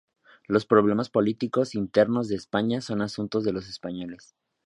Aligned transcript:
Los 0.47 0.65
problemas 0.65 1.11
políticos 1.11 1.75
internos 1.75 2.27
de 2.27 2.33
España 2.35 2.81
son 2.81 3.03
asuntos 3.03 3.43
de 3.43 3.53
los 3.53 3.69
españoles. 3.69 4.33